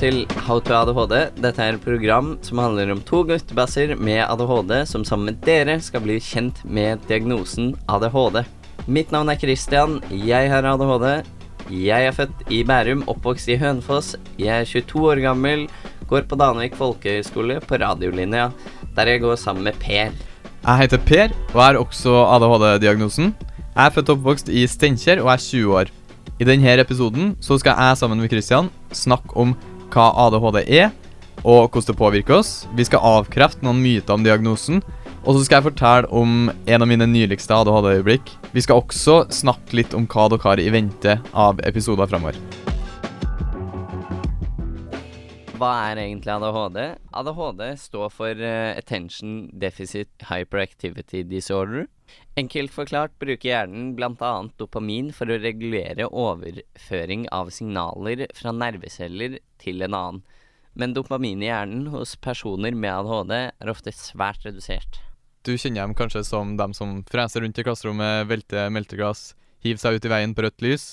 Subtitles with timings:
[0.00, 1.12] til How to ADHD.
[1.44, 5.76] Dette er et program som handler om to guttebasser med ADHD som sammen med dere
[5.84, 8.40] skal bli kjent med diagnosen ADHD.
[8.88, 9.98] Mitt navn er Christian.
[10.08, 11.28] Jeg har ADHD.
[11.68, 14.14] Jeg er født i Bærum, oppvokst i Hønefoss.
[14.40, 15.68] Jeg er 22 år gammel,
[16.08, 18.48] går på Danvik folkehøgskole på radiolinja,
[18.96, 20.16] der jeg går sammen med Per.
[20.64, 23.34] Jeg heter Per og har også ADHD-diagnosen.
[23.76, 25.92] Jeg er født og oppvokst i Steinkjer og er 20 år.
[26.40, 29.52] I denne episoden så skal jeg sammen med Christian snakke om
[29.90, 30.90] hva ADHD er,
[31.40, 32.52] og hvordan det påvirker oss.
[32.76, 34.82] Vi skal avkrefte noen myter om diagnosen.
[35.20, 38.30] Og så skal jeg fortelle om en av mine nyligste ADHD-øyeblikk.
[38.56, 42.38] Vi skal også snakke litt om hva dere har i vente av episoder framover.
[45.60, 46.78] Hva er egentlig ADHD?
[47.20, 51.84] ADHD står for uh, Attention Deficit Hyperactivity Disorder.
[52.38, 54.32] Enkelt forklart bruker hjernen bl.a.
[54.60, 60.22] dopamin for å regulere overføring av signaler fra nerveceller til en annen.
[60.78, 65.00] Men dopamin i hjernen hos personer med ADHD er ofte svært redusert.
[65.42, 69.32] Du kjenner dem kanskje som dem som freser rundt i klasserommet, velter melteglass,
[69.64, 70.86] hiver seg ut i veien på rødt lys.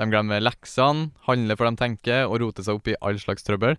[0.00, 3.76] De glemmer leksene, handler for de tenker, og roter seg opp i all slags trøbbel.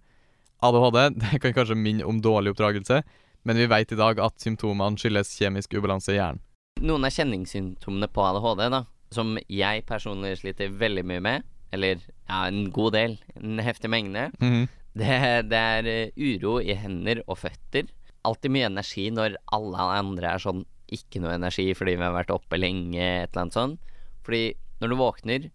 [0.62, 3.02] ADHD det kan kanskje minne om dårlig oppdragelse,
[3.48, 6.44] men vi vet i dag at symptomene skyldes kjemisk ubalanse i hjernen.
[6.80, 12.46] Noen av kjenningssymptomene på ADHD, da, som jeg personlig sliter veldig mye med, eller ja,
[12.48, 17.40] en god del, en heftig mengde, mm det, det, er eh, uro i hender og
[17.46, 17.88] føtter.
[18.28, 22.34] Alltid mye energi når alle andre er sånn ikke noe energi fordi vi har vært
[22.36, 23.94] oppe lenge, et eller annet sånt.
[24.26, 24.44] Fordi
[24.82, 25.48] når du våkner,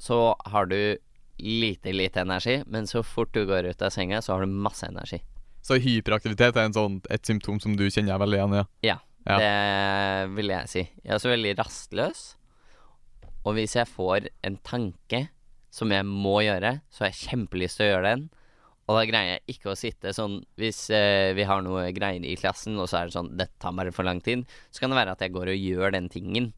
[0.00, 0.98] så har du
[1.40, 4.84] lite, lite energi, men så fort du går ut av senga, så har du masse
[4.84, 5.22] energi.
[5.64, 8.58] Så hyperaktivitet er sånn, et symptom som du kjenner veldig igjen?
[8.58, 8.66] Ja.
[8.84, 8.98] ja.
[9.28, 9.36] Ja.
[9.36, 10.84] Det vil jeg si.
[11.02, 12.22] Jeg er også veldig rastløs.
[13.44, 15.26] Og hvis jeg får en tanke
[15.72, 18.28] som jeg må gjøre, så har jeg kjempelyst til å gjøre den.
[18.90, 22.34] Og da greier jeg ikke å sitte sånn Hvis eh, vi har noe greier i
[22.34, 24.42] klassen, og så er det sånn Dette tar bare for lang tid.
[24.74, 26.50] Så kan det være at jeg går og gjør den tingen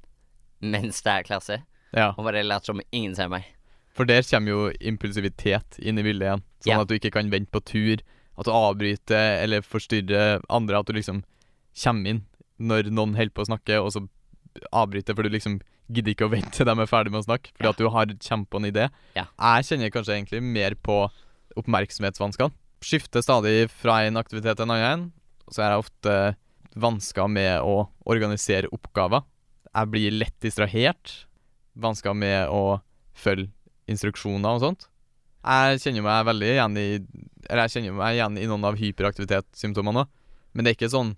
[0.63, 1.57] mens det er klasse.
[1.91, 2.13] Ja.
[2.15, 3.49] Og bare later som ingen ser meg.
[3.93, 6.45] For der kommer jo impulsivitet inn i bildet igjen.
[6.63, 6.85] Sånn ja.
[6.85, 8.05] at du ikke kan vente på tur.
[8.39, 10.79] At du avbryter eller forstyrrer andre.
[10.79, 11.25] At du liksom
[11.83, 12.23] kommer inn
[12.63, 14.05] når noen holder på å snakke, og så
[14.77, 15.61] avbryter, for du liksom
[15.93, 17.73] gidder ikke å vente til de er ferdig med å snakke, fordi ja.
[17.75, 18.87] at du har kjempa en idé.
[19.17, 19.27] Ja.
[19.29, 21.01] Jeg kjenner kanskje egentlig mer på
[21.61, 22.55] oppmerksomhetsvanskene.
[22.83, 25.11] Skifter stadig fra en aktivitet til en annen,
[25.53, 26.15] så er jeg ofte
[26.83, 29.27] vansker med å organisere oppgaver.
[29.73, 31.13] Jeg blir lett distrahert.
[31.81, 32.81] Vansker med å
[33.17, 33.51] følge
[33.91, 34.89] instruksjoner og sånt.
[35.43, 36.89] Jeg kjenner meg veldig igjen i
[37.49, 40.05] Eller jeg kjenner meg igjen i noen av hyperaktivitetssymptomene
[40.53, 41.15] men det er ikke sånn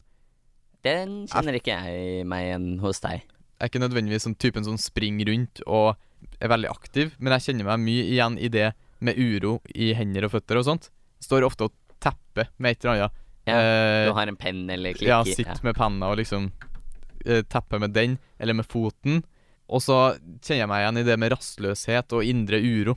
[0.85, 3.25] den kjenner ikke jeg meg igjen hos deg.
[3.25, 5.95] Jeg er ikke nødvendigvis sånn typen som springer rundt og
[6.43, 8.73] er veldig aktiv, men jeg kjenner meg mye igjen i det
[9.05, 10.91] med uro i hender og føtter og sånt.
[11.23, 13.23] Står ofte og tepper med et eller annet.
[13.45, 15.11] Ja, eh, du har en penn eller klikker?
[15.11, 15.65] Ja, sitter ja.
[15.67, 16.51] med penna og liksom
[17.25, 19.23] eh, tepper med den, eller med foten.
[19.69, 19.99] Og så
[20.45, 22.97] kjenner jeg meg igjen i det med rastløshet og indre uro.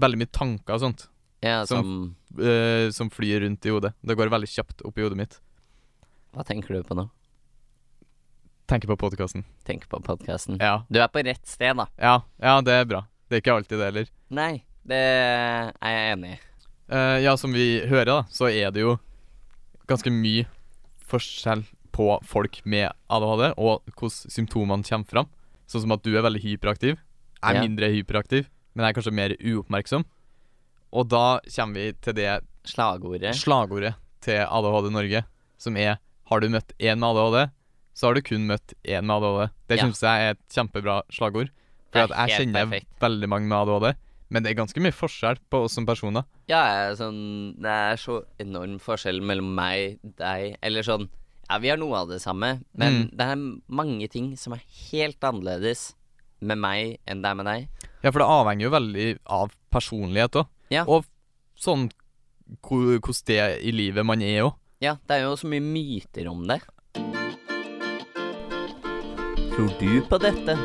[0.00, 1.08] Veldig mye tanker og sånt.
[1.44, 3.92] Ja, som som, eh, som flyr rundt i hodet.
[4.00, 5.40] Det går veldig kjapt opp i hodet mitt.
[6.34, 7.04] Hva tenker du på nå?
[8.66, 9.44] Tenker på podkasten.
[9.62, 10.56] Tenker på podkasten.
[10.58, 10.80] Ja.
[10.88, 11.86] Du er på rett sted, da.
[12.00, 13.04] Ja, ja, det er bra.
[13.28, 14.08] Det er ikke alltid det heller.
[14.34, 14.52] Nei,
[14.88, 16.38] det er jeg enig i.
[16.90, 18.96] Uh, ja, som vi hører, da, så er det jo
[19.88, 20.48] ganske mye
[21.06, 21.62] forskjell
[21.94, 25.30] på folk med ADHD, og hvordan symptomene kommer fram.
[25.70, 26.98] Sånn som at du er veldig hyperaktiv.
[27.38, 27.62] Jeg er ja.
[27.62, 30.02] mindre hyperaktiv, men jeg er kanskje mer uoppmerksom.
[30.94, 32.32] Og da kommer vi til det
[32.64, 33.36] Slagordet.
[33.36, 33.92] Slagordet
[34.24, 35.22] til ADHD Norge,
[35.60, 35.98] som er
[36.30, 37.52] har du møtt én med ADHD,
[37.94, 39.52] så har du kun møtt én med ADHD.
[39.70, 39.86] Det ja.
[39.86, 41.52] syns jeg er et kjempebra slagord.
[41.94, 42.90] For jeg kjenner perfekt.
[43.02, 44.00] veldig mange med ADHD,
[44.34, 46.26] men det er ganske mye forskjell på oss som personer.
[46.50, 46.64] Ja,
[46.98, 51.06] sånn, det er så enorm forskjell mellom meg, deg Eller sånn
[51.46, 53.06] Ja, vi har noe av det samme, men mm.
[53.14, 53.44] det er
[53.80, 55.92] mange ting som er helt annerledes
[56.44, 57.68] med meg enn det er med deg.
[58.02, 59.06] Ja, for det avhenger jo veldig
[59.38, 60.50] av personlighet òg.
[60.72, 60.82] Ja.
[60.88, 61.06] Og
[61.56, 61.88] sånn
[62.64, 64.58] hvordan det i livet man er òg.
[64.82, 66.58] Ja, det er jo så mye myter om det.
[69.54, 70.56] Tror du på dette?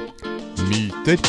[0.70, 1.22] Myter.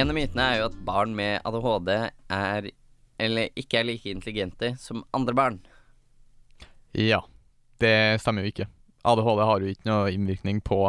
[0.00, 1.90] En av mytene er jo at barn med ADHD
[2.32, 2.70] er
[3.20, 5.58] eller ikke er like intelligente som andre barn.
[6.96, 7.20] Ja,
[7.84, 8.70] det stemmer jo ikke.
[9.04, 10.86] ADHD har jo ikke noe innvirkning på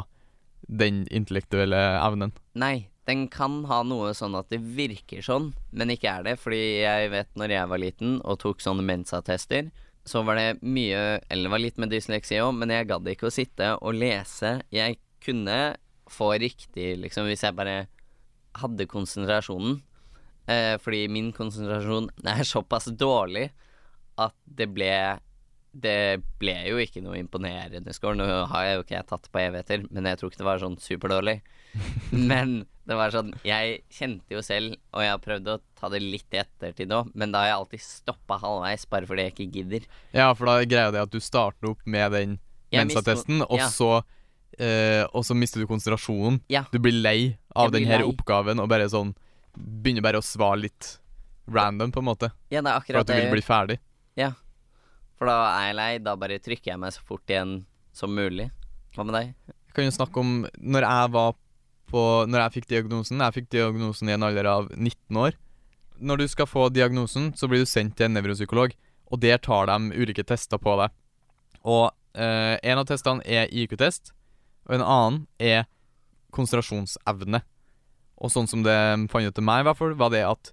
[0.72, 2.32] den intellektuelle evnen.
[2.56, 6.36] Nei, den kan ha noe sånn at det virker sånn, men ikke er det.
[6.42, 9.72] Fordi jeg vet når jeg var liten og tok sånne Mensa-tester,
[10.08, 13.30] så var det mye Eller det var litt med dysleksi òg, men jeg gadd ikke
[13.30, 14.60] å sitte og lese.
[14.74, 15.78] Jeg kunne
[16.12, 17.86] få riktig, liksom, hvis jeg bare
[18.60, 19.80] hadde konsentrasjonen.
[20.50, 23.50] Eh, fordi min konsentrasjon er såpass dårlig
[24.20, 24.94] at det ble
[25.72, 28.18] Det ble jo ikke noe imponerende score.
[28.20, 30.60] Nå har jeg jo ikke jeg tatt på evigheter, men jeg tror ikke det var
[30.60, 31.38] sånn superdårlig.
[32.32, 36.02] men det var sånn Jeg kjente jo selv, og jeg har prøvd å ta det
[36.04, 39.52] litt i ettertid òg, men da har jeg alltid stoppa halvveis bare fordi jeg ikke
[39.60, 39.86] gidder.
[40.16, 42.40] Ja, for da er greia det at du starter opp med den
[42.72, 43.68] Jeg mister- og ja.
[43.72, 44.04] så
[44.60, 46.42] eh, Og så mister du konsentrasjonen.
[46.52, 46.66] Ja.
[46.72, 48.12] Du blir lei av den her lei.
[48.12, 49.16] oppgaven og bare sånn
[49.56, 50.98] Begynner bare å svare litt
[51.52, 52.30] random, på en måte.
[52.54, 53.80] Ja, det er For at du vil bli ferdig.
[54.16, 54.32] Ja.
[55.20, 55.92] For da er jeg lei.
[56.00, 58.48] Da bare trykker jeg meg så fort igjen som mulig.
[58.96, 59.34] Hva med deg?
[59.50, 61.36] Jeg kan jo snakke om når jeg var
[61.92, 62.02] på
[62.32, 63.20] Når jeg fikk diagnosen.
[63.24, 65.36] Jeg fikk diagnosen i en alder av 19 år.
[66.02, 68.72] Når du skal få diagnosen, så blir du sendt til en nevropsykolog,
[69.12, 70.90] og der tar de ulike tester på deg.
[71.62, 74.10] Og eh, en av testene er IQ-test,
[74.66, 75.68] og en annen er
[76.34, 77.42] konsentrasjonsevne.
[78.22, 78.74] Og sånn som det
[79.12, 80.52] fant ut til meg, i hvert fall, var det at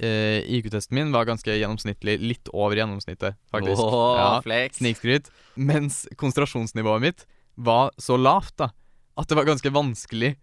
[0.00, 3.80] eh, IQ-testen min var ganske gjennomsnittlig, litt over gjennomsnittet, faktisk.
[3.84, 4.28] Oh, Ja.
[4.44, 4.80] flex.
[4.82, 5.30] Snikskryt.
[5.56, 7.26] Mens konsentrasjonsnivået mitt
[7.56, 8.70] var så lavt da
[9.20, 10.34] at det var ganske vanskelig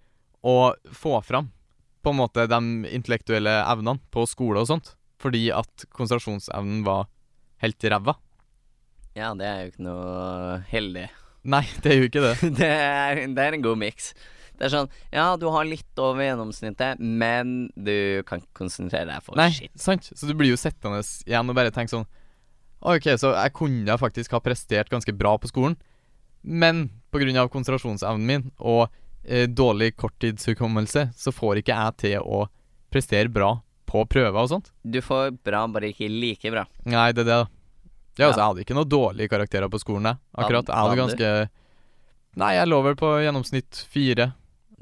[0.45, 1.51] å få fram
[2.05, 2.61] på en måte de
[2.93, 4.93] intellektuelle evnene på skole og sånt.
[5.21, 7.07] Fordi at konsentrasjonsevnen var
[7.63, 8.15] helt ræva.
[9.17, 11.07] Ja, det er jo ikke noe heldig.
[11.47, 12.35] Nei, det er jo ikke det.
[12.59, 14.11] det, er, det er en god miks.
[14.57, 19.25] Det er sånn Ja, du har litt over gjennomsnittet, men du kan ikke konsentrere deg
[19.25, 19.73] for Nei, shit.
[19.77, 20.07] sant?
[20.09, 22.07] Så du blir jo sittende igjen og bare tenke sånn
[22.87, 25.73] OK, så jeg kunne faktisk ha prestert ganske bra på skolen,
[26.45, 27.47] men pga.
[27.49, 28.93] konsentrasjonsevnen min og
[29.51, 32.45] dårlig korttidshukommelse, så får ikke jeg til å
[32.91, 33.57] prestere bra
[33.88, 34.71] på prøver og sånt.
[34.83, 36.65] Du får bra, bare ikke like bra.
[36.88, 37.47] Nei, det er det, da.
[38.18, 38.39] Ja, altså.
[38.39, 40.18] Jeg hadde ikke noen dårlige karakterer på skolen, jeg.
[40.41, 40.68] Akkurat.
[40.68, 41.50] Jeg hadde Hadde ganske
[42.38, 44.27] Nei, jeg lå vel på gjennomsnitt fire.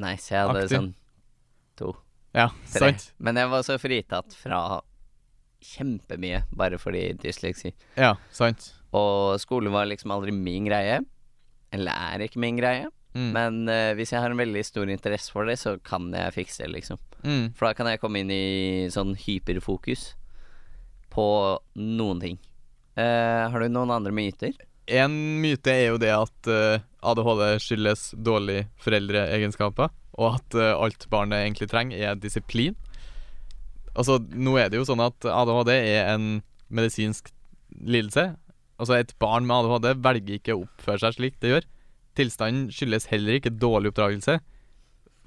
[0.01, 0.77] Nei, så Jeg hadde Aktiv.
[0.77, 0.89] sånn
[1.79, 1.93] to,
[2.35, 2.79] Ja, tre.
[2.91, 3.05] sant?
[3.19, 4.81] Men jeg var så fritatt fra
[5.65, 7.71] kjempemye bare fordi dysleksi.
[7.97, 8.73] Ja, sant.
[8.95, 10.99] Og skole var liksom aldri min greie.
[11.75, 12.87] Eller er ikke min greie.
[13.15, 13.31] Mm.
[13.31, 16.65] Men uh, hvis jeg har en veldig stor interesse for det, så kan jeg fikse
[16.65, 16.99] det, liksom.
[17.23, 17.53] Mm.
[17.55, 20.11] For da kan jeg komme inn i sånn hyperfokus
[21.15, 21.27] på
[21.79, 22.39] noen ting.
[22.99, 24.55] Uh, har du noen andre myter?
[24.85, 31.07] En myte er jo det at uh, ADHD skyldes dårlige foreldreegenskaper, og at eh, alt
[31.11, 32.75] barnet egentlig trenger, er disiplin.
[33.95, 36.29] Altså, nå er det jo sånn at ADHD er en
[36.71, 37.33] medisinsk
[37.75, 38.29] lidelse.
[38.79, 41.67] Altså, et barn med ADHD velger ikke å oppføre seg slik det gjør.
[42.15, 44.37] Tilstanden skyldes heller ikke dårlig oppdragelse.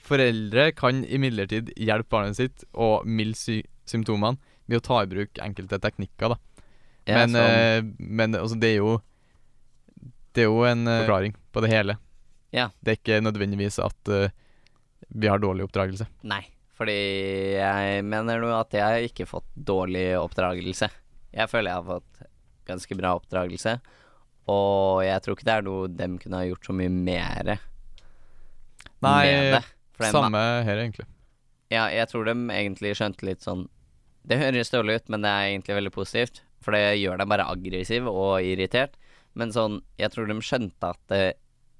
[0.08, 3.58] Foreldre kan imidlertid hjelpe barnet sitt og milde sy
[3.88, 4.38] symptomene
[4.68, 6.38] ved å ta i bruk enkelte teknikker, da.
[7.08, 8.98] Ja, Men, sånn- eh, men altså, det er jo
[10.34, 11.96] Det er jo en eh, forklaring på det hele.
[12.54, 12.68] Ja.
[12.84, 14.28] Det er ikke nødvendigvis at eh,
[15.08, 16.06] vi har dårlig oppdragelse.
[16.22, 16.42] Nei,
[16.76, 16.94] fordi
[17.56, 20.88] jeg mener nå at jeg har ikke fått dårlig oppdragelse.
[21.34, 22.22] Jeg føler jeg har fått
[22.68, 23.78] ganske bra oppdragelse,
[24.48, 27.54] og jeg tror ikke det er noe dem kunne ha gjort så mye mer.
[29.98, 31.06] For samme her, egentlig.
[31.72, 33.66] Ja, jeg tror de egentlig skjønte litt sånn
[34.28, 36.42] Det høres dårlig ut, men det er egentlig veldig positivt.
[36.64, 38.96] For det gjør deg bare aggressiv og irritert.
[39.38, 41.22] Men sånn, jeg tror de skjønte at det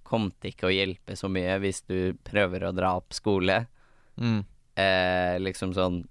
[0.09, 3.61] kom til ikke å hjelpe så mye hvis du prøver å dra opp skole.
[4.17, 4.41] Mm.
[4.79, 6.05] Eh, liksom sånn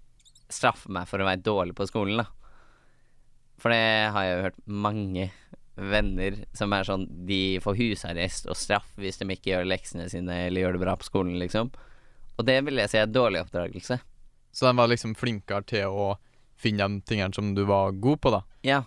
[0.48, 2.28] Straffe meg for å være dårlig på skolen, da.
[3.60, 5.26] For det har jeg jo hørt mange
[5.78, 10.48] venner som er sånn De får husarrest og straff hvis de ikke gjør leksene sine
[10.48, 11.72] eller gjør det bra på skolen, liksom.
[12.38, 14.00] Og det vil jeg si er dårlig oppdragelse.
[14.54, 16.12] Så de var liksom flinkere til å
[16.58, 18.42] finne de tingene som du var god på, da.
[18.66, 18.84] Ja,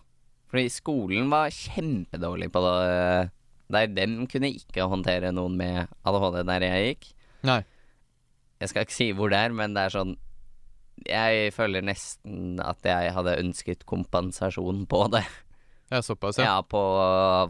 [0.51, 3.31] fordi skolen var kjempedårlig på det.
[3.71, 7.13] Der dem kunne ikke håndtere noen med ADHD der jeg gikk.
[7.47, 7.61] Nei.
[8.61, 10.11] Jeg skal ikke si hvor det er, men det er sånn
[11.07, 15.23] Jeg føler nesten at jeg hadde ønsket kompensasjon på det.
[15.91, 16.45] Ja, såpass, ja.
[16.45, 16.81] Ja, på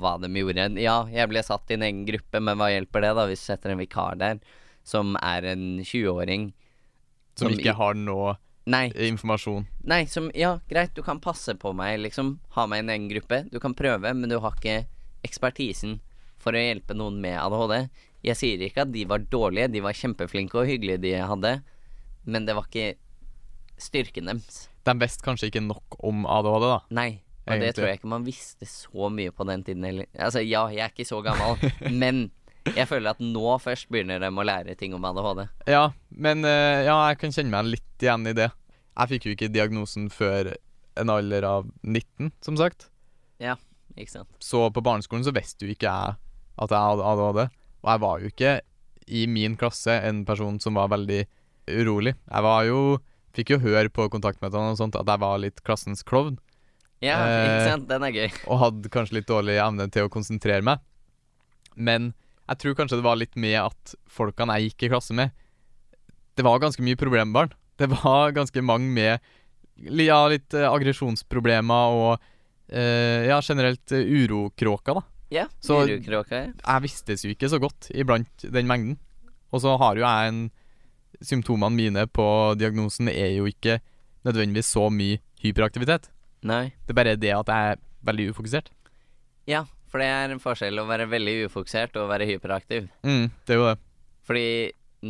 [0.00, 0.70] hva de gjorde.
[0.80, 3.50] Ja, jeg ble satt i en egen gruppe, men hva hjelper det, da, hvis du
[3.50, 4.40] setter en vikar der
[4.86, 6.52] som er en 20-åring
[7.36, 8.38] Som som ikke har noe
[8.70, 9.66] Nei, informasjon.
[9.88, 12.38] Nei, som Ja, greit, du kan passe på meg, liksom.
[12.54, 13.42] Ha meg i en egen gruppe.
[13.50, 14.84] Du kan prøve, men du har ikke
[15.26, 15.98] ekspertisen
[16.40, 17.88] for å hjelpe noen med ADHD.
[18.28, 21.54] Jeg sier ikke at de var dårlige, de var kjempeflinke og hyggelige, de hadde,
[22.28, 22.94] men det var ikke
[23.80, 24.68] styrken deres.
[24.84, 26.78] De visste kanskje ikke nok om ADHD, da.
[27.00, 27.10] Nei.
[27.46, 30.06] Og det tror jeg ikke man visste så mye på den tiden heller.
[30.14, 31.56] Altså, ja, jeg er ikke så gammel,
[32.02, 32.28] men
[32.68, 35.46] jeg føler at nå først begynner de å lære ting om ADHD.
[35.70, 38.50] Ja, men eh, ja, jeg kan kjenne meg litt igjen i det.
[39.00, 40.52] Jeg fikk jo ikke diagnosen før
[41.00, 42.90] en alder av 19, som sagt.
[43.40, 43.56] Ja,
[43.96, 44.28] Ikke sant?
[44.44, 46.18] Så på barneskolen så visste jo ikke jeg
[46.60, 47.40] at jeg hadde ADHD.
[47.80, 48.52] Og jeg var jo ikke
[49.10, 51.24] i min klasse en person som var veldig
[51.80, 52.14] urolig.
[52.14, 52.82] Jeg var jo
[53.30, 56.34] Fikk jo høre på kontaktmøtene og sånt at jeg var litt klassens klovn.
[57.00, 57.88] Ja, Eh, ikke sant?
[57.88, 58.30] Den er gøy.
[58.46, 60.78] og hadde kanskje litt dårlig evne til å konsentrere meg.
[61.76, 62.10] Men
[62.50, 65.30] jeg tror kanskje det var litt med at folkene jeg gikk i klasse med,
[66.36, 67.52] det var ganske mye problembarn.
[67.80, 69.20] Det var ganske mange med
[69.80, 75.02] ja, litt uh, aggresjonsproblemer og uh, ja, generelt uh, urokråker, da.
[75.30, 76.36] Ja, Så- urokråka.
[76.36, 76.52] ja.
[76.66, 78.98] Jeg vistes jo ikke så godt iblant den mengden.
[79.52, 80.50] Og så har jo jeg en
[81.20, 82.24] Symptomene mine på
[82.56, 83.80] diagnosen er jo ikke
[84.24, 86.06] nødvendigvis så mye hyperaktivitet.
[86.46, 86.70] Nei.
[86.86, 88.70] Det er bare det at jeg er veldig ufokusert.
[89.50, 92.88] Ja, for det er en forskjell å være veldig ufokusert og være hyperaktiv.
[93.04, 93.78] Mm, det er jo det.
[94.28, 94.46] Fordi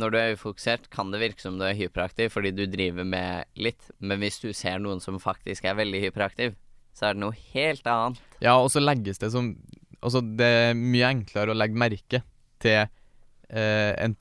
[0.01, 3.47] når du er ufokusert, kan det virke som du er hyperaktiv fordi du driver med
[3.59, 6.55] litt, men hvis du ser noen som faktisk er veldig hyperaktiv,
[6.95, 8.19] så er det noe helt annet.
[8.43, 9.55] Ja, og så legges det som
[10.01, 12.23] Altså, det er mye enklere å legge merke
[12.57, 14.15] til eh, en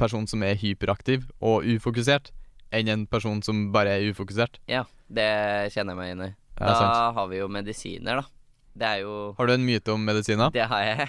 [0.00, 2.30] person som er hyperaktiv og ufokusert,
[2.72, 4.56] enn en person som bare er ufokusert.
[4.64, 5.28] Ja, det
[5.74, 6.30] kjenner jeg meg inn i.
[6.56, 7.14] Ja, da sant.
[7.18, 8.24] har vi jo medisiner, da.
[8.76, 10.52] Det er jo Har du en myte om medisiner?
[10.52, 11.08] Det har jeg,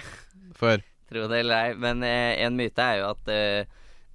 [0.56, 1.74] For tro det eller ei.
[1.80, 3.68] Men eh, en myte er jo at eh,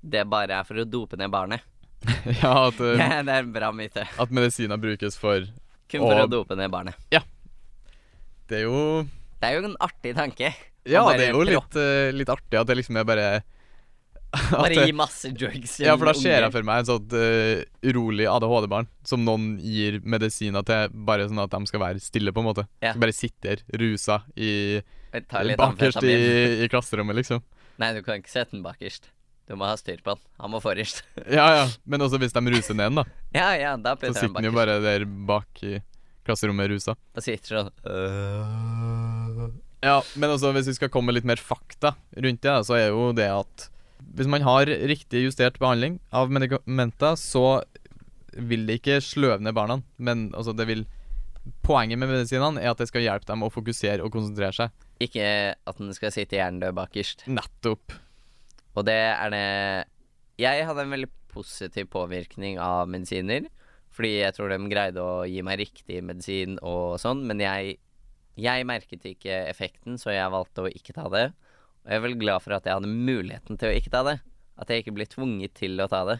[0.03, 1.65] det bare er for å dope ned barnet.
[2.41, 4.05] ja, at, eh, det er en bra myte.
[4.05, 5.47] at medisiner brukes for
[5.89, 6.97] Kun for å, å dope ned barnet.
[8.49, 9.05] Det er jo
[9.39, 10.53] Det er jo en artig tanke.
[10.83, 13.27] Ja, det er jo litt, uh, litt artig at det liksom er bare
[14.33, 18.25] Bare gi masse drugs Ja, for da ser jeg for meg en sånn uh, urolig
[18.29, 22.49] ADHD-barn som noen gir medisiner til, bare sånn at de skal være stille, på en
[22.49, 22.65] måte.
[22.81, 22.93] Ja.
[22.93, 24.81] Skal bare sitte der, rusa, i,
[25.13, 26.15] bakerst i,
[26.65, 27.43] i klasserommet, liksom.
[27.81, 29.11] Nei, du kan ikke sette den bakerst.
[29.49, 30.21] Du må ha styr på den.
[30.39, 31.03] Han må forrest.
[31.37, 31.65] Ja, ja.
[31.85, 33.03] Men også hvis de ruser ned den, da.
[33.35, 35.75] ja, ja, da Så sitter han den jo bare der bak i
[36.23, 36.95] klasserommet rusa.
[37.13, 39.45] Da sitter sånn øh.
[39.83, 42.93] Ja, men også hvis vi skal komme med litt mer fakta rundt det, så er
[42.93, 43.67] jo det at
[44.13, 47.63] hvis man har riktig justert behandling av medikamenter, så
[48.33, 50.85] vil det ikke sløve ned barna, men altså det vil
[51.59, 54.85] Poenget med medisinene er at det skal hjelpe dem å fokusere og konsentrere seg.
[55.03, 57.25] Ikke at den skal sitte hjernedød bakerst.
[57.27, 57.97] Nettopp.
[58.79, 59.41] Og det er det
[60.39, 63.49] Jeg hadde en veldig positiv påvirkning av medisiner.
[63.93, 67.75] Fordi jeg tror de greide å gi meg riktig medisin og sånn, men jeg,
[68.39, 71.27] jeg merket ikke effekten, så jeg valgte å ikke ta det.
[71.83, 74.17] Og jeg er vel glad for at jeg hadde muligheten til å ikke ta det.
[74.61, 76.19] At jeg ikke ble tvunget til å ta det.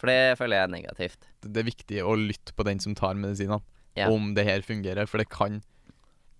[0.00, 1.28] For det føler jeg er negativt.
[1.40, 3.62] Det er viktig å lytte på den som tar medisinene,
[3.96, 4.08] Ja.
[4.10, 5.06] om det her fungerer.
[5.08, 5.62] For det kan,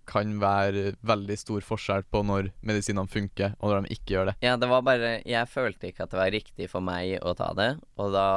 [0.05, 4.35] kan være veldig stor forskjell på når medisinene funker, og når de ikke gjør det.
[4.43, 7.53] Ja, det var bare Jeg følte ikke at det var riktig for meg å ta
[7.57, 8.27] det, og da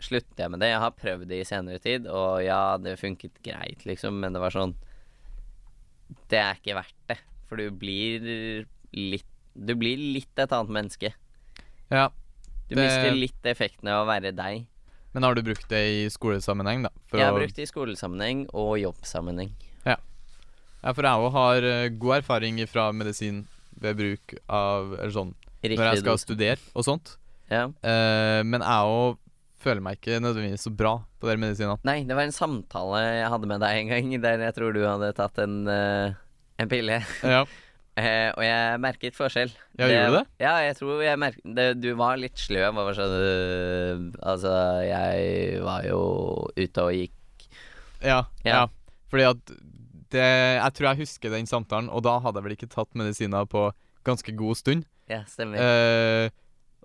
[0.00, 0.72] sluttet jeg med det.
[0.72, 4.40] Jeg har prøvd det i senere tid, og ja, det funket greit, liksom, men det
[4.42, 4.74] var sånn
[6.30, 11.12] Det er ikke verdt det, for du blir litt Du blir litt et annet menneske.
[11.90, 12.10] Ja,
[12.68, 14.66] Du Det- mister litt effekten av å være deg.
[15.14, 16.90] Men har du brukt det i skolesammenheng, da?
[17.12, 19.52] Jeg har å- brukt det i skolesammenheng og jobbsammenheng.
[20.86, 23.46] Ja, for jeg òg har eh, god erfaring fra medisin
[23.80, 25.32] ved bruk av eller sånn
[25.66, 27.16] når jeg skal studere og sånt.
[27.50, 27.64] Ja.
[27.82, 29.16] Uh, men jeg òg
[29.62, 31.78] føler meg ikke nødvendigvis så bra på de medisinene.
[31.86, 34.82] Nei, det var en samtale jeg hadde med deg en gang, der jeg tror du
[34.86, 36.14] hadde tatt en, uh,
[36.62, 37.00] en pille.
[37.24, 37.44] Ja.
[37.96, 39.52] Eh, og jeg merket forskjell.
[39.80, 40.24] Ja, gjorde du det?
[40.44, 44.52] Ja, jeg tror jeg merket det, Du var litt sløv over sånn Altså,
[44.84, 46.00] jeg var jo
[46.58, 47.46] ute og gikk
[48.04, 48.50] Ja, ja.
[48.50, 48.60] Ja.
[49.08, 49.54] Fordi at
[50.12, 53.48] det Jeg tror jeg husker den samtalen, og da hadde jeg vel ikke tatt medisiner
[53.48, 53.70] på
[54.06, 54.84] ganske god stund.
[55.10, 55.58] Ja, stemmer.
[55.58, 56.28] Eh,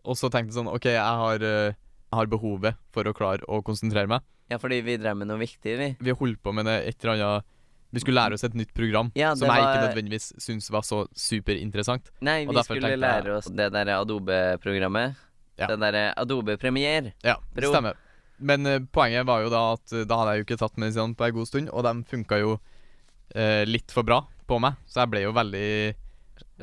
[0.01, 3.45] og så tenkte jeg sånn OK, jeg har, eh, jeg har behovet for å klare
[3.45, 4.23] å konsentrere meg.
[4.49, 5.91] ja, fordi vi drev med noe viktig, vi.
[6.01, 7.45] Vi holdt på med det et eller annet
[7.91, 11.03] Vi skulle lære oss et nytt program Ja, som jeg ikke nødvendigvis syntes var så
[11.17, 12.07] superinteressant.
[12.23, 15.19] Nei, vi skulle lære oss det derre Adobe-programmet.
[15.59, 15.67] Ja.
[15.67, 17.11] Det derre Adobe Premiere.
[17.25, 17.99] Ja, det stemmer.
[18.41, 21.17] Men uh, poenget var jo da at uh, da hadde jeg jo ikke tatt medisinene
[21.17, 25.03] på en god stund, og de funka jo uh, litt for bra på meg, så
[25.03, 25.67] jeg ble jo veldig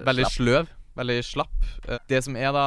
[0.08, 0.34] Veldig Slapp.
[0.34, 0.74] sløv.
[0.98, 1.66] Veldig slapp.
[2.10, 2.64] Det som er da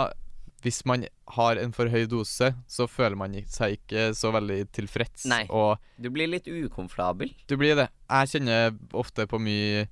[0.62, 5.26] Hvis man har en for høy dose, så føler man seg ikke så veldig tilfreds.
[5.32, 5.46] Nei.
[5.50, 7.32] Og Du blir litt ukomfortabel.
[7.48, 7.88] du blir det.
[8.10, 9.88] Jeg kjenner ofte på mye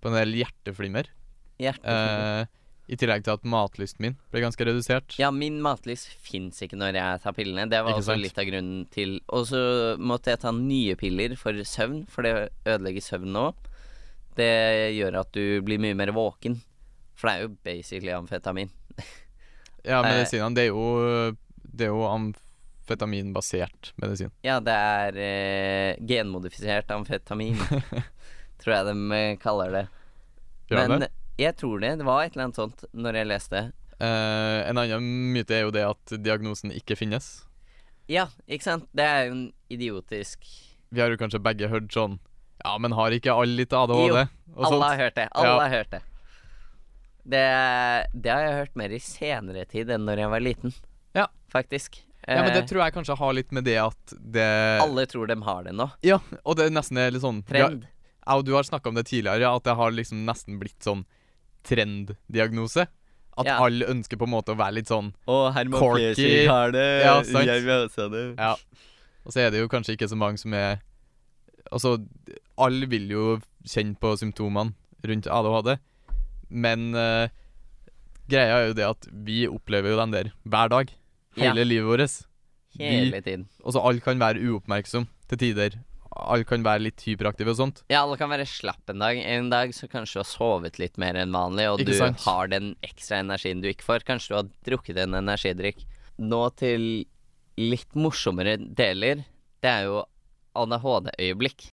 [0.00, 1.04] På en del hjerteflimmer.
[1.60, 2.40] hjerteflimmer.
[2.40, 2.56] Eh,
[2.90, 5.18] I tillegg til at matlysten min ble ganske redusert.
[5.20, 7.68] Ja, min matlyst fins ikke når jeg tar pillene.
[7.70, 8.22] Det var Ikke også sant?
[8.24, 9.60] litt av grunnen til Og så
[10.00, 13.44] måtte jeg ta nye piller for søvn, for det ødelegger søvn nå.
[14.34, 16.62] Det gjør at du blir mye mer våken.
[17.14, 18.70] For det er jo basically amfetamin.
[19.84, 20.10] Ja, Eh.
[20.12, 21.36] medisinene, det er jo
[21.70, 24.30] Det er jo amfetaminbasert medisin.
[24.44, 27.56] Ja, det er eh, genmodifisert amfetamin,
[28.60, 29.84] tror jeg de eh, kaller det.
[30.70, 31.10] Gjør Men det?
[31.40, 31.92] jeg tror det.
[32.00, 33.62] Det var et eller annet sånt når jeg leste.
[34.00, 37.30] Eh, en annen myte er jo det at diagnosen ikke finnes.
[38.10, 38.88] Ja, ikke sant?
[38.96, 40.42] Det er jo en idiotisk
[40.90, 42.16] Vi har jo kanskje begge hørt sånn
[42.64, 44.24] Ja, men har ikke alle litt ADHD?
[44.56, 44.82] Og Alle sånt.
[44.88, 45.28] har hørt det.
[45.30, 45.60] Alle Ja.
[45.60, 46.00] har hørt det.
[47.24, 48.06] Det.
[48.14, 50.74] Det har jeg hørt mer i senere tid enn når jeg var liten.
[51.16, 51.26] Ja.
[51.52, 52.00] Faktisk.
[52.28, 54.44] Ja, men det Eh, tror jeg kanskje har litt med det at det
[54.82, 55.90] alle tror de har det nå.
[56.06, 57.86] Ja, og det er nesten er litt sånn Trend.
[57.88, 60.78] Jeg og du har snakka om det tidligere, ja, at det har liksom nesten blitt
[60.84, 61.04] sånn
[61.66, 62.86] trenddiagnose.
[63.38, 63.56] At Ja.
[63.64, 66.14] alle ønsker på en måte å være litt sånn Og Herman Corky.
[66.14, 67.02] Flesvig har det.
[67.04, 67.46] Ja, sant.
[67.46, 68.36] Jeg vil også det.
[68.36, 68.56] Ja.
[69.24, 70.80] Og så er det jo kanskje ikke så mange som er
[71.72, 72.04] Altså,
[72.58, 74.74] alle vil jo kjenne på symptomene
[75.06, 75.78] rundt ADHD,
[76.50, 77.28] men uh,
[78.30, 80.90] greia er jo det at vi opplever jo den der hver dag.
[81.38, 81.50] Ja.
[81.50, 82.18] Hele livet vårt.
[82.78, 83.48] Hele tiden.
[83.64, 85.78] Og så alle kan være uoppmerksom til tider.
[86.10, 87.82] Alle kan være litt hyperaktive og sånt.
[87.90, 89.18] Ja, alle kan være slapp en dag.
[89.22, 92.22] En dag så kanskje du har sovet litt mer enn vanlig, og Ikke du sant?
[92.26, 94.06] har den ekstra energien du ikke får.
[94.08, 95.84] Kanskje du har drukket en energidrikk.
[96.18, 96.88] Nå til
[97.60, 99.22] litt morsommere deler.
[99.62, 100.02] Det er jo
[100.58, 101.70] ADHD-øyeblikk.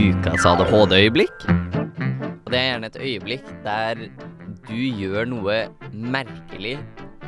[0.00, 1.42] Ukas ADHD-øyeblikk.
[1.50, 3.98] Og det er gjerne et øyeblikk der
[4.68, 5.56] du gjør noe
[5.92, 6.76] merkelig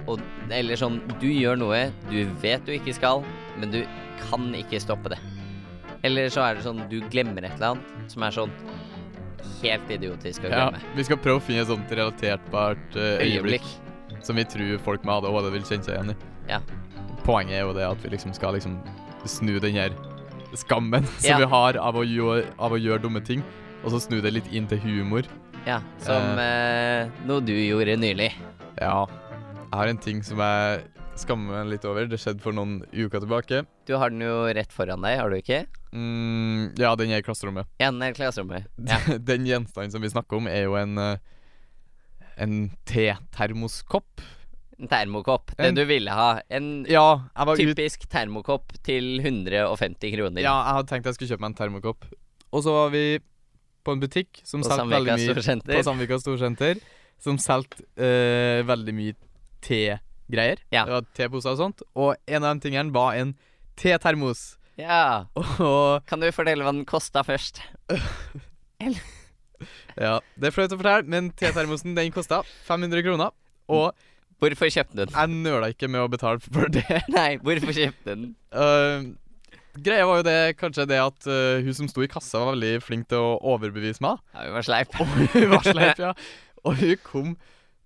[0.08, 3.20] og, eller sånn, du gjør noe du vet du ikke skal,
[3.60, 3.82] men du
[4.22, 5.18] kan ikke stoppe det.
[6.06, 8.54] Eller så er det sånn du glemmer et eller annet som er sånn
[9.62, 10.80] helt idiotisk å Ja, glemme.
[10.96, 15.14] vi skal prøve å finne et sånt relaterbart øyeblikk, øyeblikk som vi tror folk med
[15.20, 16.16] ADHD vil kjenne seg igjen i.
[16.50, 16.62] Ja.
[17.26, 18.80] Poenget er jo det at vi liksom skal liksom
[19.28, 19.94] snu den her
[20.58, 21.38] skammen som Ja.
[21.42, 23.42] vi har av å, gjøre, av å gjøre dumme ting,
[23.82, 25.26] og så snu det litt inn til humor.
[25.66, 28.32] Ja, som eh, noe du gjorde nylig.
[28.80, 29.04] Ja.
[29.06, 30.82] Jeg har en ting som jeg
[31.22, 32.06] skammer meg litt over.
[32.10, 33.62] Det skjedde for noen uker tilbake.
[33.86, 35.62] Du har den jo rett foran deg, har du ikke?
[35.92, 37.68] Mm, ja, den er i klasserommet.
[37.78, 38.66] Ja, den er i klasserommet.
[38.88, 38.98] Ja.
[39.30, 41.16] den gjenstanden som vi snakker om, er jo en eh,
[42.42, 44.22] en te-termoskopp.
[44.82, 45.52] En termokopp.
[45.56, 46.40] Det En- du ville ha.
[46.50, 50.42] En Ja, var ut typisk termokopp til 150 kroner.
[50.42, 52.04] Ja, jeg hadde tenkt jeg skulle kjøpe meg en termokopp.
[52.52, 53.20] Og så var vi
[53.84, 55.76] på en butikk som solgte veldig mye Storsenter.
[55.76, 56.80] På Sandvika Storsenter.
[57.22, 59.14] Som solgte uh, veldig mye
[59.62, 60.58] tegreier.
[60.74, 60.84] Ja.
[60.84, 61.82] Det var Teposer og sånt.
[61.94, 63.36] Og en av de tingene var en
[63.78, 64.56] te-termos.
[64.76, 65.26] Ja.
[65.36, 67.62] Og Kan du fortelle hva den kosta først?
[69.94, 73.30] ja, det er flaut å fortelle, men T-termosen den kosta 500 kroner.
[73.72, 73.92] Og
[74.42, 75.14] Hvorfor kjøpte du den?
[75.14, 76.84] jeg nøla ikke med å betale for det.
[77.16, 78.30] Nei, hvorfor kjøpte du den?
[78.50, 79.12] Uh,
[79.78, 82.74] greia var jo det kanskje det at uh, hun som sto i kassa, var veldig
[82.82, 84.18] flink til å overbevise meg.
[84.34, 84.98] Ja, hun var sleip.
[84.98, 86.14] Og hun var sleip, ja.
[86.66, 87.34] Og hun kom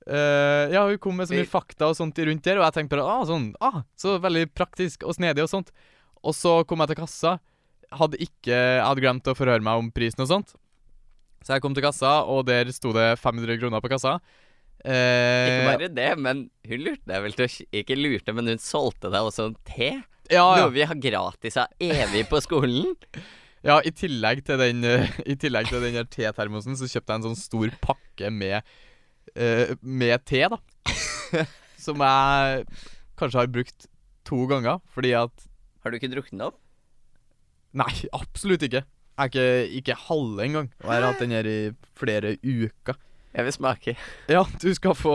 [0.07, 2.95] Uh, Ja, hun kom med så mye fakta og sånt rundt der, og jeg tenkte
[2.95, 5.73] bare ah, sånn, ah, så veldig praktisk og snedig og sånt.
[6.23, 7.33] Og så kom jeg til kassa.
[7.90, 10.55] Hadde ikke Jeg hadde glemt å forhøre meg om prisen og sånt.
[11.42, 14.16] Så jeg kom til kassa, og der sto det 500 kroner på kassa.
[14.87, 18.61] Eh, Ikke bare det, men hun lurte deg vel til å Ikke lurte, men hun
[18.62, 19.88] solgte deg også en te.
[20.31, 20.61] ja, ja.
[20.62, 22.92] Noe vi har gratis av evig på skolen.
[23.66, 24.85] ja, i tillegg til den
[25.33, 28.61] I tillegg til den te-termosen, så kjøpte jeg en sånn stor pakke med
[29.35, 30.61] eh, Med te, da.
[31.87, 32.62] som jeg
[33.18, 33.88] kanskje har brukt
[34.27, 35.49] to ganger, fordi at
[35.83, 36.61] Har du ikke drukket den opp?
[37.77, 38.81] Nei, absolutt ikke.
[39.16, 39.49] Jeg er ikke,
[39.81, 40.70] ikke halve engang.
[40.83, 41.59] Og jeg har hatt den her i
[41.96, 42.96] flere uker.
[43.37, 43.94] Jeg vil smake.
[44.33, 45.14] Ja, du skal få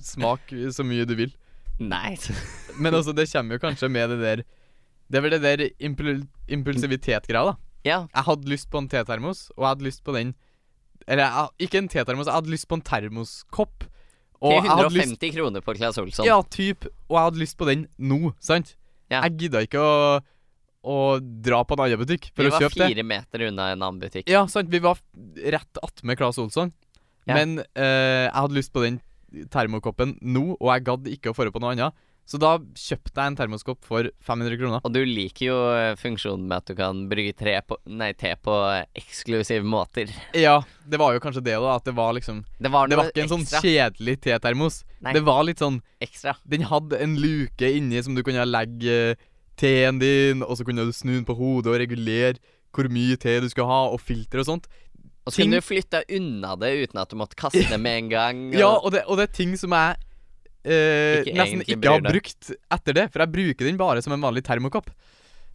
[0.00, 1.34] smake så mye du vil.
[1.82, 2.14] Nei.
[2.82, 4.42] Men altså, det kommer jo kanskje med det der
[5.12, 7.54] Det er vel det der impul impulsivitet-greia, da.
[7.84, 7.98] Ja.
[8.14, 10.34] Jeg hadde lyst på en tetermos, og jeg hadde lyst på den
[11.06, 13.88] Eller jeg, ikke en tetermos, jeg hadde lyst på en termoskopp.
[14.42, 16.26] Og Til jeg hadde lyst 150 kroner på Claes Olsson.
[16.26, 16.86] Ja, typ.
[17.08, 18.76] Og jeg hadde lyst på den nå, sant?
[19.12, 19.20] Ja.
[19.26, 19.96] Jeg gidda ikke å,
[20.88, 22.88] å dra på en annen butikk for vi å var kjøpe det.
[22.94, 24.30] fire meter unna en annen butikk.
[24.30, 24.70] Ja, sant.
[24.72, 25.02] Vi var
[25.52, 26.72] rett attmed Claes Olsson.
[27.28, 27.36] Ja.
[27.38, 29.00] Men uh, jeg hadde lyst på den
[29.52, 32.00] termokoppen nå, og jeg gadd ikke å få på noe annet.
[32.28, 34.82] Så da kjøpte jeg en termoskopp for 500 kroner.
[34.86, 38.30] Og du liker jo eh, funksjonen med at du kan brygge tre på, nei, te
[38.38, 38.54] på
[38.98, 40.12] eksklusive måter.
[40.38, 41.74] Ja, det var jo kanskje det, da.
[41.74, 44.80] At det var liksom Det var Det var ikke en sånn kjedelig tetermos.
[45.02, 45.16] Nei.
[45.18, 46.36] Det var litt sånn ekstra.
[46.46, 49.18] Den hadde en luke inni som du kunne legge
[49.58, 52.38] teen din, og så kunne du snu den på hodet og regulere
[52.72, 54.70] hvor mye te du skulle ha, og filter og sånt.
[55.22, 57.98] Og så Ting- kunne du flytte unna det uten at du måtte kaste det med
[58.04, 58.40] en gang.
[58.54, 59.96] og- Ja, og det, og det er ting som jeg
[60.64, 63.06] eh, Ikke nesten ikke har brukt etter det.
[63.12, 64.90] For jeg bruker den bare som en vanlig termokopp.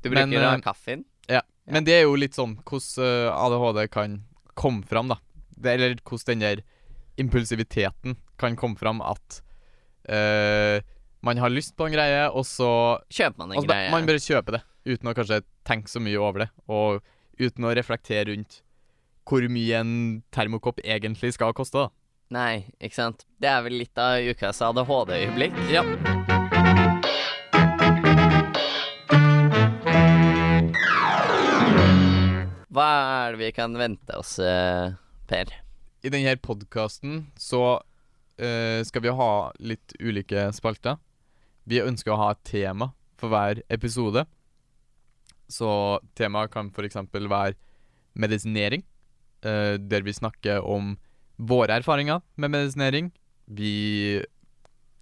[0.01, 1.03] Du men, bruker eh, av kaffen.
[1.27, 1.43] Ja.
[1.67, 4.21] Men det er jo litt sånn hvordan eh, ADHD kan
[4.57, 5.19] komme fram, da.
[5.57, 6.63] Det, eller hvordan den der
[7.17, 9.41] impulsiviteten kan komme fram at
[10.05, 10.77] uh,
[11.25, 12.69] man har lyst på en greie, og så
[13.09, 13.91] Kjøper man en altså, greie.
[13.93, 16.49] Man bare kjøper det uten å kanskje tenke så mye over det.
[16.71, 17.01] Og
[17.41, 18.61] uten å reflektere rundt
[19.27, 19.93] hvor mye en
[20.31, 21.85] termokopp egentlig skal koste.
[21.85, 21.89] da.
[22.31, 23.25] Nei, ikke sant.
[23.39, 25.59] Det er vel litt av ukas ADHD-øyeblikk.
[25.71, 25.83] Ja.
[32.77, 32.87] Hva
[33.25, 34.93] er det vi kan vente oss, eh,
[35.27, 35.53] Per?
[36.05, 40.99] I denne podkasten så uh, skal vi ha litt ulike spalter.
[41.67, 44.23] Vi ønsker å ha et tema for hver episode.
[45.51, 45.69] Så
[46.15, 46.99] temaet kan f.eks.
[47.11, 47.57] være
[48.15, 48.85] medisinering,
[49.43, 50.95] eh, der vi snakker om
[51.37, 53.11] våre erfaringer med medisinering.
[53.47, 54.23] Vi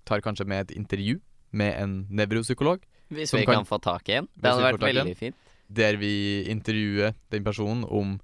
[0.06, 1.20] tar kanskje med et intervju
[1.52, 4.28] med en nevropsykolog, Hvis vi kan- kan, få tak i en.
[4.36, 5.36] Det hadde vært veldig fint.
[5.72, 8.20] der vi intervjuer den personen om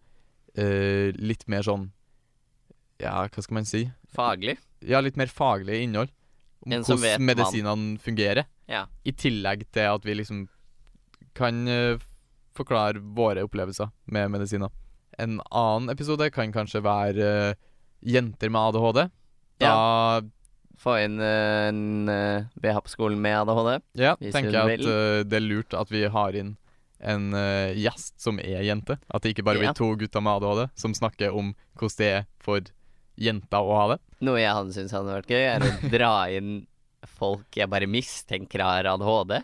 [0.56, 1.92] eh, litt mer sånn
[3.00, 3.90] Ja, hva skal man si?
[4.14, 4.58] Faglig.
[4.82, 6.12] Ja, litt mer faglig innhold.
[6.62, 8.46] Om hvordan medisinene fungerer.
[8.70, 8.86] Ja.
[9.04, 10.48] I tillegg til at vi liksom
[11.34, 11.98] kan uh,
[12.54, 14.70] forklare våre opplevelser med medisiner.
[15.20, 17.58] En annen episode kan kanskje være uh,
[18.02, 19.10] jenter med ADHD.
[19.62, 20.22] Da
[20.82, 23.82] Få inn uh, en uh, vi har på skolen med ADHD.
[24.02, 26.56] ja, tenker jeg at eh, det er lurt at vi har inn
[27.02, 28.98] en eh, gjest som er jente.
[29.10, 29.68] At det ikke bare Ja.
[29.70, 32.62] blir to gutter med ADHD som snakker om hvordan det er for
[33.18, 34.00] jenter å ha det.
[34.26, 36.52] Noe jeg hadde syntes hadde vært gøy, er å dra inn
[37.18, 39.40] folk jeg bare mistenker har ADHD.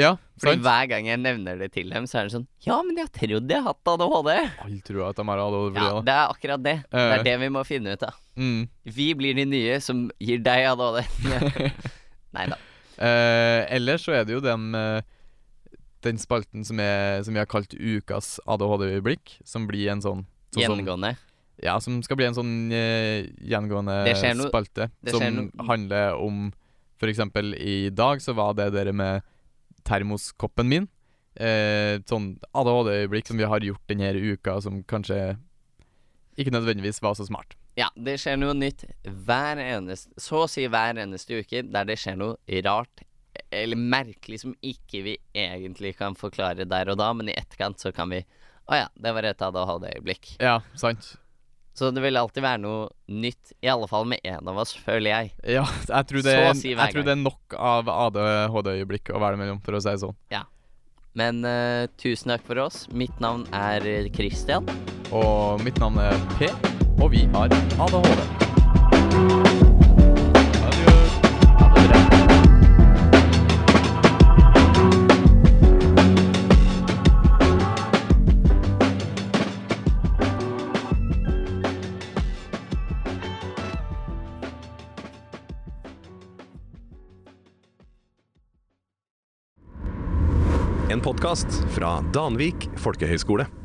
[0.00, 0.62] Ja, Fordi sant?
[0.64, 3.50] hver gang jeg nevner det til dem, så er det sånn Ja, men jeg trodde
[3.52, 4.30] jeg hatt ADHD.
[4.64, 5.76] Alle tror at de har ADHD.
[5.76, 6.76] Ja, det er akkurat det.
[6.90, 7.12] Det Eh.
[7.18, 8.14] er det vi må finne ut av.
[8.36, 8.68] Mm.
[8.86, 11.04] Vi blir de nye som gir deg ADHD.
[12.38, 12.56] Nei da.
[13.02, 15.02] Eh, ellers så er det jo den, eh,
[16.02, 20.24] den spalten som, er, som vi har kalt Ukas ADHD-øyeblikk, som blir en sånn,
[20.56, 21.16] sånn Gjengående.
[21.62, 24.00] Ja, som skal bli en sånn eh, gjengående
[24.34, 24.88] no- spalte.
[25.04, 26.52] det Som no- handler om
[26.98, 29.22] For eksempel i dag så var det dere med
[29.88, 30.88] termoskoppen min.
[31.32, 35.38] Eh, sånn ADHD-øyeblikk som vi har gjort denne uka, som kanskje
[36.36, 37.56] ikke nødvendigvis var så smart.
[37.78, 41.96] Ja, det skjer noe nytt hver eneste Så å si hver eneste uke der det
[42.02, 43.00] skjer noe rart
[43.48, 47.92] eller merkelig som ikke vi egentlig kan forklare der og da, men i etterkant så
[47.96, 48.20] kan vi
[48.68, 50.34] Å ja, det var et ADHD-øyeblikk.
[50.38, 51.14] Ja, sant.
[51.74, 55.08] Så det vil alltid være noe nytt, i alle fall med en av oss, føler
[55.10, 55.30] jeg.
[55.56, 59.40] Ja, jeg tror det, er, si jeg tror det er nok av ADHD-øyeblikk å være
[59.40, 60.18] mellom, for å si det sånn.
[60.34, 60.44] Ja.
[61.16, 62.84] Men uh, tusen takk for oss.
[62.92, 63.84] Mitt navn er
[64.16, 64.68] Christian.
[65.12, 66.52] Og mitt navn er P,
[67.00, 67.52] og vi har
[67.88, 69.51] ADHD.
[91.22, 93.61] Podkast fra Danvik folkehøgskole.